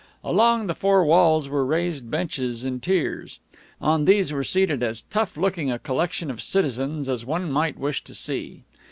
[0.23, 3.39] Along the four walls were raised benches in tiers.
[3.79, 8.03] On these were seated as tough looking a collection of citizens as one might wish
[8.05, 8.63] to see.